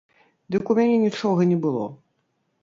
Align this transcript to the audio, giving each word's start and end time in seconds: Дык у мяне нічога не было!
Дык 0.55 0.71
у 0.73 0.75
мяне 0.79 0.95
нічога 1.03 1.47
не 1.51 1.59
было! 1.67 1.85